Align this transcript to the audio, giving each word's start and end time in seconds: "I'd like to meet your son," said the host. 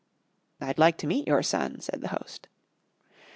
"I'd 0.59 0.79
like 0.79 0.97
to 0.97 1.05
meet 1.05 1.27
your 1.27 1.43
son," 1.43 1.79
said 1.79 2.01
the 2.01 2.07
host. 2.07 2.47